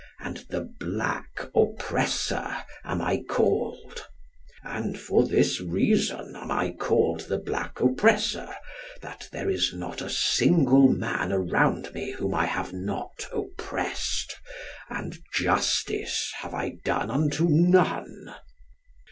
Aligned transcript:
And 0.21 0.37
the 0.49 0.61
Black 0.61 1.47
Oppressor 1.53 2.57
am 2.83 3.03
I 3.03 3.21
called. 3.21 4.03
And 4.63 4.97
for 4.99 5.27
this 5.27 5.61
reason 5.61 6.35
I 6.35 6.65
am 6.69 6.77
called 6.77 7.19
the 7.29 7.37
Black 7.37 7.79
Oppressor, 7.79 8.49
that 9.03 9.29
there 9.31 9.47
is 9.47 9.75
not 9.75 10.01
a 10.01 10.09
single 10.09 10.87
man 10.87 11.31
around 11.31 11.93
me 11.93 12.13
whom 12.13 12.33
I 12.33 12.45
have 12.47 12.73
not 12.73 13.27
oppressed, 13.31 14.37
and 14.89 15.19
justice 15.35 16.33
have 16.39 16.55
I 16.55 16.77
done 16.83 17.11
unto 17.11 17.47
none." 17.47 18.33